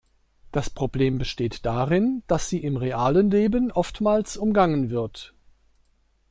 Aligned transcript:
Das 0.51 0.71
Problem 0.71 1.19
besteht 1.19 1.63
darin, 1.63 2.23
dass 2.25 2.49
sie 2.49 2.63
im 2.63 2.75
realen 2.75 3.29
Leben 3.29 3.71
oftmals 3.71 4.35
umgangen 4.35 4.89
wird. 4.89 5.35